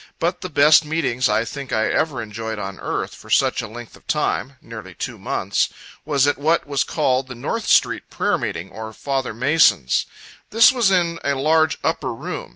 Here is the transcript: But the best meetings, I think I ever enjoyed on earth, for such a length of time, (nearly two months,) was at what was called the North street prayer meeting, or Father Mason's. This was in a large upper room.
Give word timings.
But 0.17 0.41
the 0.41 0.49
best 0.49 0.83
meetings, 0.83 1.29
I 1.29 1.45
think 1.45 1.71
I 1.71 1.87
ever 1.87 2.23
enjoyed 2.23 2.57
on 2.57 2.79
earth, 2.79 3.13
for 3.13 3.29
such 3.29 3.61
a 3.61 3.67
length 3.67 3.95
of 3.95 4.07
time, 4.07 4.57
(nearly 4.59 4.95
two 4.95 5.19
months,) 5.19 5.69
was 6.05 6.25
at 6.25 6.39
what 6.39 6.65
was 6.65 6.83
called 6.83 7.27
the 7.27 7.35
North 7.35 7.67
street 7.67 8.09
prayer 8.09 8.39
meeting, 8.39 8.71
or 8.71 8.93
Father 8.93 9.31
Mason's. 9.35 10.07
This 10.49 10.71
was 10.71 10.89
in 10.89 11.19
a 11.23 11.35
large 11.35 11.77
upper 11.83 12.11
room. 12.15 12.49